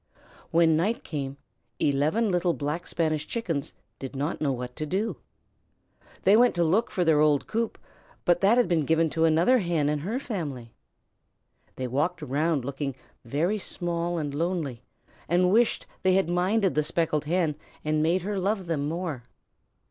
When 0.49 0.75
night 0.75 1.03
came, 1.03 1.37
eleven 1.79 2.31
little 2.31 2.55
Black 2.55 2.87
Spanish 2.87 3.27
Chickens 3.27 3.71
did 3.99 4.15
not 4.15 4.41
know 4.41 4.51
what 4.51 4.75
to 4.77 4.87
do. 4.87 5.17
They 6.23 6.35
went 6.35 6.55
to 6.55 6.63
look 6.63 6.89
for 6.89 7.05
their 7.05 7.19
old 7.19 7.45
coop, 7.45 7.77
but 8.25 8.41
that 8.41 8.57
had 8.57 8.67
been 8.67 8.83
given 8.83 9.11
to 9.11 9.25
another 9.25 9.59
Hen 9.59 9.89
and 9.89 10.01
her 10.01 10.17
family. 10.19 10.73
They 11.75 11.85
walked 11.85 12.23
around 12.23 12.65
looking 12.65 12.95
very 13.25 13.59
small 13.59 14.17
and 14.17 14.33
lonely, 14.33 14.81
and 15.29 15.51
wished 15.51 15.85
they 16.01 16.13
had 16.15 16.31
minded 16.31 16.73
the 16.73 16.83
Speckled 16.83 17.25
Hen 17.25 17.53
and 17.85 18.01
made 18.01 18.23
her 18.23 18.39
love 18.39 18.65
them 18.65 18.87
more. 18.87 19.21